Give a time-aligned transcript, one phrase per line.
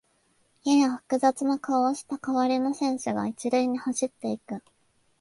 [0.63, 4.63] やや複雑な顔をした代わりの選手が一塁に走っていく